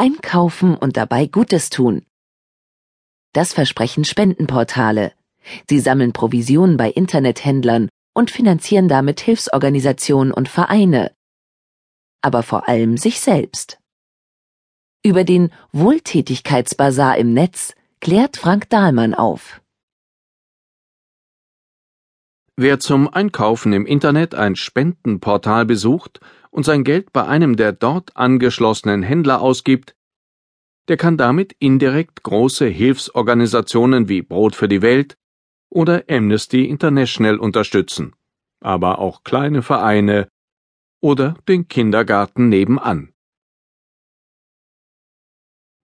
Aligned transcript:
Einkaufen 0.00 0.78
und 0.78 0.96
dabei 0.96 1.26
Gutes 1.26 1.68
tun. 1.68 2.06
Das 3.34 3.52
versprechen 3.52 4.06
Spendenportale. 4.06 5.12
Sie 5.68 5.78
sammeln 5.78 6.14
Provisionen 6.14 6.78
bei 6.78 6.90
Internethändlern 6.90 7.90
und 8.14 8.30
finanzieren 8.30 8.88
damit 8.88 9.20
Hilfsorganisationen 9.20 10.32
und 10.32 10.48
Vereine. 10.48 11.14
Aber 12.22 12.42
vor 12.42 12.66
allem 12.66 12.96
sich 12.96 13.20
selbst. 13.20 13.78
Über 15.04 15.24
den 15.24 15.52
Wohltätigkeitsbasar 15.72 17.18
im 17.18 17.34
Netz 17.34 17.74
klärt 18.00 18.38
Frank 18.38 18.70
Dahlmann 18.70 19.12
auf. 19.12 19.60
Wer 22.56 22.80
zum 22.80 23.06
Einkaufen 23.12 23.74
im 23.74 23.84
Internet 23.84 24.34
ein 24.34 24.56
Spendenportal 24.56 25.66
besucht 25.66 26.20
und 26.50 26.64
sein 26.64 26.84
Geld 26.84 27.12
bei 27.12 27.26
einem 27.26 27.56
der 27.56 27.72
dort 27.72 28.16
angeschlossenen 28.16 29.02
Händler 29.02 29.40
ausgibt, 29.40 29.96
der 30.88 30.96
kann 30.96 31.16
damit 31.16 31.54
indirekt 31.58 32.22
große 32.22 32.66
Hilfsorganisationen 32.66 34.08
wie 34.08 34.22
Brot 34.22 34.56
für 34.56 34.68
die 34.68 34.82
Welt 34.82 35.16
oder 35.70 36.04
Amnesty 36.08 36.64
International 36.64 37.38
unterstützen, 37.38 38.14
aber 38.60 38.98
auch 38.98 39.22
kleine 39.22 39.62
Vereine 39.62 40.28
oder 41.00 41.34
den 41.48 41.68
Kindergarten 41.68 42.48
nebenan. 42.48 43.12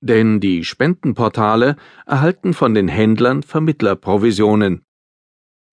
Denn 0.01 0.41
die 0.41 0.65
Spendenportale 0.65 1.77
erhalten 2.05 2.53
von 2.53 2.75
den 2.75 2.89
Händlern 2.89 3.43
Vermittlerprovisionen, 3.43 4.85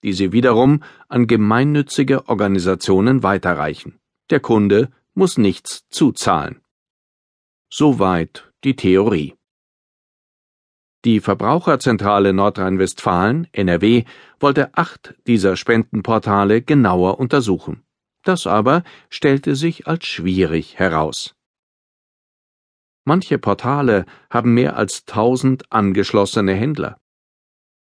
die 0.04 0.14
sie 0.14 0.32
wiederum 0.32 0.84
an 1.10 1.28
gemeinnützige 1.28 2.28
Organisationen 2.30 3.24
weiterreichen. 3.24 4.00
Der 4.30 4.40
Kunde 4.40 4.92
muss 5.14 5.38
nichts 5.38 5.88
zuzahlen. 5.90 6.62
Soweit 7.70 8.52
die 8.64 8.76
Theorie. 8.76 9.36
Die 11.06 11.20
Verbraucherzentrale 11.20 12.32
Nordrhein-Westfalen 12.32 13.48
NRW 13.52 14.06
wollte 14.40 14.74
acht 14.78 15.16
dieser 15.28 15.58
Spendenportale 15.58 16.62
genauer 16.62 17.20
untersuchen. 17.20 17.84
Das 18.24 18.48
aber 18.48 18.84
stellte 19.10 19.56
sich 19.56 19.86
als 19.86 20.06
schwierig 20.06 20.80
heraus. 20.80 21.36
Manche 23.06 23.38
Portale 23.38 24.06
haben 24.30 24.54
mehr 24.54 24.78
als 24.78 25.04
tausend 25.04 25.70
angeschlossene 25.74 26.54
Händler. 26.54 26.98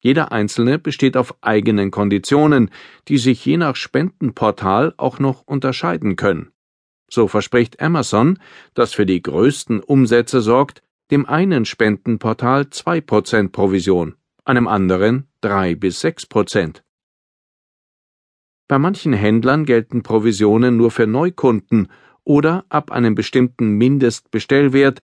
Jeder 0.00 0.30
einzelne 0.30 0.78
besteht 0.78 1.16
auf 1.16 1.34
eigenen 1.42 1.90
Konditionen, 1.90 2.70
die 3.08 3.18
sich 3.18 3.44
je 3.44 3.56
nach 3.56 3.76
Spendenportal 3.76 4.94
auch 4.96 5.18
noch 5.18 5.42
unterscheiden 5.42 6.16
können. 6.16 6.52
So 7.10 7.26
verspricht 7.26 7.80
Amazon, 7.80 8.38
das 8.74 8.92
für 8.92 9.06
die 9.06 9.22
größten 9.22 9.80
Umsätze 9.80 10.40
sorgt, 10.40 10.82
dem 11.10 11.26
einen 11.26 11.64
Spendenportal 11.64 12.70
zwei 12.70 13.00
Prozent 13.00 13.52
Provision, 13.52 14.14
einem 14.44 14.68
anderen 14.68 15.26
drei 15.40 15.74
bis 15.74 16.00
sechs 16.00 16.26
Prozent. 16.26 16.84
Bei 18.68 18.78
manchen 18.78 19.14
Händlern 19.14 19.64
gelten 19.64 20.02
Provisionen 20.02 20.76
nur 20.76 20.90
für 20.90 21.06
Neukunden 21.06 21.88
oder 22.22 22.66
ab 22.68 22.92
einem 22.92 23.14
bestimmten 23.14 23.70
Mindestbestellwert 23.70 25.00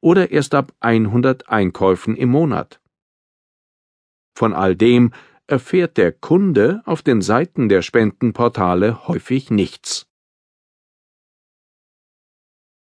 oder 0.00 0.32
erst 0.32 0.54
ab 0.54 0.72
100 0.80 1.48
Einkäufen 1.48 2.16
im 2.16 2.30
Monat. 2.30 2.80
Von 4.34 4.52
all 4.52 4.74
dem 4.76 5.12
erfährt 5.46 5.96
der 5.96 6.12
Kunde 6.12 6.82
auf 6.86 7.02
den 7.02 7.22
Seiten 7.22 7.68
der 7.68 7.82
Spendenportale 7.82 9.06
häufig 9.06 9.50
nichts. 9.50 10.06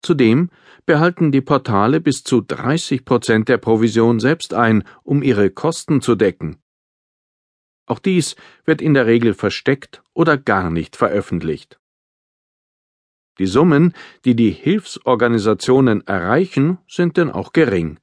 Zudem 0.02 0.50
behalten 0.86 1.32
die 1.32 1.40
Portale 1.40 2.00
bis 2.00 2.24
zu 2.24 2.40
30 2.40 3.04
Prozent 3.04 3.48
der 3.48 3.58
Provision 3.58 4.20
selbst 4.20 4.54
ein, 4.54 4.84
um 5.02 5.22
ihre 5.22 5.50
Kosten 5.50 6.00
zu 6.00 6.14
decken. 6.14 6.56
Auch 7.86 7.98
dies 7.98 8.36
wird 8.64 8.80
in 8.80 8.94
der 8.94 9.06
Regel 9.06 9.34
versteckt 9.34 10.02
oder 10.14 10.36
gar 10.38 10.70
nicht 10.70 10.96
veröffentlicht. 10.96 11.80
Die 13.38 13.46
Summen, 13.46 13.94
die 14.24 14.34
die 14.34 14.50
Hilfsorganisationen 14.50 16.06
erreichen, 16.06 16.78
sind 16.88 17.16
denn 17.16 17.30
auch 17.30 17.52
gering. 17.52 17.98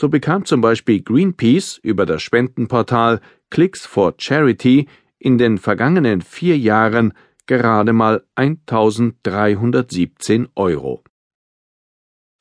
So 0.00 0.08
bekam 0.08 0.44
zum 0.44 0.60
Beispiel 0.60 1.02
Greenpeace 1.02 1.80
über 1.82 2.06
das 2.06 2.22
Spendenportal 2.22 3.20
Clicks 3.50 3.84
for 3.84 4.14
Charity 4.16 4.86
in 5.18 5.38
den 5.38 5.58
vergangenen 5.58 6.22
vier 6.22 6.56
Jahren 6.56 7.14
gerade 7.46 7.92
mal 7.92 8.24
1317 8.36 10.50
Euro. 10.54 11.02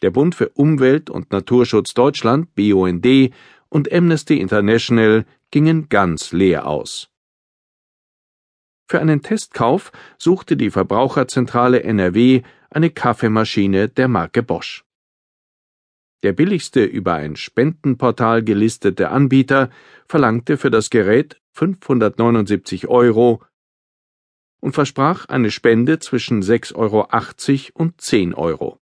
Der 0.03 0.12
Bund 0.12 0.35
für 0.35 0.50
Umwelt 0.50 1.09
und 1.09 1.31
Naturschutz 1.31 1.95
Deutschland 1.95 2.53
BUND 2.53 3.34
und 3.69 3.91
Amnesty 3.91 4.39
International 4.39 5.25
gingen 5.50 5.89
ganz 5.89 6.31
leer 6.31 6.68
aus. 6.68 7.09
Für 8.88 9.00
einen 9.00 9.24
Testkauf 9.24 9.91
suchte 10.19 10.56
die 10.56 10.69
Verbraucherzentrale 10.69 11.81
NRW 11.84 12.44
eine 12.69 12.91
Kaffeemaschine 12.91 13.89
der 13.89 14.07
Marke 14.07 14.44
Bosch. 14.44 14.86
Der 16.23 16.33
billigste 16.33 16.83
über 16.83 17.13
ein 17.13 17.35
Spendenportal 17.35 18.44
gelistete 18.44 19.11
Anbieter 19.11 19.69
verlangte 20.07 20.57
für 20.57 20.72
das 20.72 20.89
Gerät 20.89 21.39
579 21.53 22.88
Euro 22.88 23.44
und 24.59 24.73
versprach 24.73 25.25
eine 25.27 25.51
Spende 25.51 26.00
zwischen 26.00 26.41
6,80 26.41 26.75
Euro 26.75 27.83
und 27.83 28.01
10 28.01 28.33
Euro. 28.33 28.79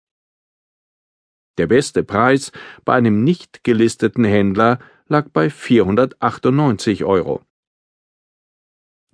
Der 1.58 1.66
beste 1.66 2.02
Preis 2.02 2.52
bei 2.84 2.94
einem 2.94 3.24
nicht 3.24 3.64
gelisteten 3.64 4.24
Händler 4.24 4.78
lag 5.08 5.28
bei 5.30 5.50
498 5.50 7.04
Euro. 7.04 7.42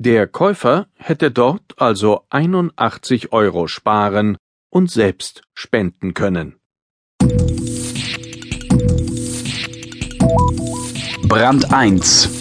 Der 0.01 0.29
Käufer 0.29 0.89
hätte 0.95 1.33
dort 1.33 1.75
also 1.81 2.25
81 2.31 3.33
Euro 3.33 3.67
sparen 3.67 4.37
und 4.71 4.91
selbst 4.91 5.43
spenden 5.55 6.15
können. 6.15 6.55
Brand 11.29 11.65
1 11.71 12.38